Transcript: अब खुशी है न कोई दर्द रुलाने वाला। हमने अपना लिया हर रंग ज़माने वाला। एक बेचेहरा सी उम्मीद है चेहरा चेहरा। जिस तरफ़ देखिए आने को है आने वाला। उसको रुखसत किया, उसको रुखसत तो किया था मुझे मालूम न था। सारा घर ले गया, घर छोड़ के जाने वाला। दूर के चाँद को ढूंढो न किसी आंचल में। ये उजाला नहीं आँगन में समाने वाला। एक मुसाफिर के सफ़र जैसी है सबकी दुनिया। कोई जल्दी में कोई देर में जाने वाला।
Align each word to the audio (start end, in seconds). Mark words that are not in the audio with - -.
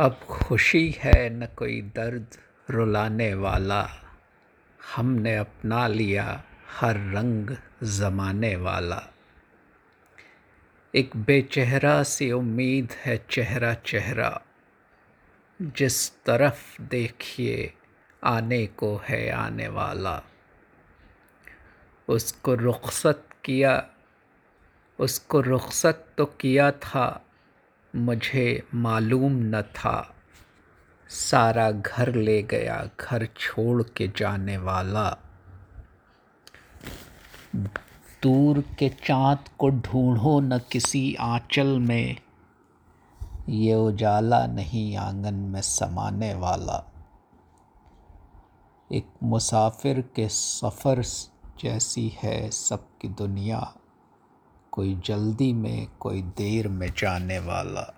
अब 0.00 0.20
खुशी 0.28 0.90
है 0.90 1.30
न 1.30 1.46
कोई 1.46 1.82
दर्द 1.82 2.26
रुलाने 2.70 3.34
वाला। 3.34 3.88
हमने 4.96 5.36
अपना 5.36 5.88
लिया 5.88 6.44
हर 6.80 6.96
रंग 6.96 7.56
ज़माने 7.82 8.56
वाला। 8.56 9.02
एक 10.94 11.16
बेचेहरा 11.16 12.02
सी 12.02 12.32
उम्मीद 12.32 12.88
है 12.92 13.26
चेहरा 13.30 13.74
चेहरा। 13.74 14.42
जिस 15.62 16.24
तरफ़ 16.24 16.82
देखिए 16.82 17.74
आने 18.24 18.66
को 18.66 18.96
है 18.96 19.30
आने 19.30 19.68
वाला। 19.68 20.22
उसको 22.08 22.54
रुखसत 22.54 23.24
किया, 23.44 23.88
उसको 24.98 25.40
रुखसत 25.40 26.06
तो 26.18 26.26
किया 26.26 26.70
था 26.70 27.24
मुझे 27.96 28.68
मालूम 28.74 29.32
न 29.32 29.62
था। 29.62 30.14
सारा 31.08 31.70
घर 31.70 32.14
ले 32.14 32.42
गया, 32.42 32.88
घर 33.00 33.26
छोड़ 33.26 33.82
के 33.82 34.08
जाने 34.08 34.58
वाला। 34.58 35.16
दूर 38.22 38.60
के 38.60 38.88
चाँद 38.88 39.38
को 39.58 39.70
ढूंढो 39.70 40.40
न 40.40 40.58
किसी 40.58 41.14
आंचल 41.14 41.78
में। 41.78 42.16
ये 43.48 43.74
उजाला 43.74 44.46
नहीं 44.46 44.96
आँगन 44.96 45.34
में 45.34 45.62
समाने 45.62 46.34
वाला। 46.34 46.92
एक 48.92 49.06
मुसाफिर 49.22 50.00
के 50.00 50.28
सफ़र 50.28 51.02
जैसी 51.62 52.08
है 52.08 52.50
सबकी 52.50 53.08
दुनिया। 53.08 53.74
कोई 54.78 55.00
जल्दी 55.06 55.52
में 55.52 55.88
कोई 56.00 56.22
देर 56.22 56.68
में 56.68 56.92
जाने 56.98 57.38
वाला। 57.38 57.97